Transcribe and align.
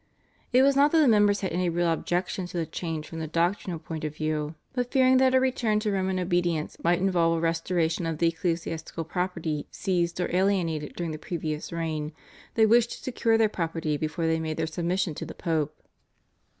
It 0.51 0.63
was 0.63 0.75
not 0.75 0.91
that 0.93 0.97
the 0.99 1.07
members 1.07 1.41
had 1.41 1.51
any 1.53 1.69
real 1.69 1.91
objection 1.91 2.47
to 2.47 2.57
the 2.57 2.65
change 2.65 3.07
from 3.07 3.19
the 3.19 3.27
doctrinal 3.27 3.77
point 3.77 4.03
of 4.03 4.15
view, 4.15 4.55
but, 4.73 4.89
fearing 4.91 5.17
that 5.17 5.35
a 5.35 5.39
return 5.39 5.79
to 5.81 5.91
Roman 5.91 6.17
obedience 6.19 6.75
might 6.83 6.97
involve 6.97 7.37
a 7.37 7.39
restoration 7.39 8.07
of 8.07 8.17
the 8.17 8.29
ecclesiastical 8.29 9.03
property 9.03 9.67
seized 9.69 10.19
or 10.19 10.35
alienated 10.35 10.95
during 10.95 11.11
the 11.11 11.19
previous 11.19 11.71
reign, 11.71 12.13
they 12.55 12.65
wished 12.65 12.89
to 12.93 12.97
secure 13.03 13.37
their 13.37 13.47
property 13.47 13.95
before 13.95 14.25
they 14.25 14.39
made 14.39 14.57
their 14.57 14.65
submission 14.65 15.13
to 15.13 15.23
the 15.27 15.35
Pope. 15.35 15.83